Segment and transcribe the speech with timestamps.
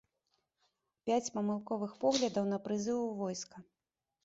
[1.09, 3.57] Пяць памылковых поглядаў на прызыў у войска.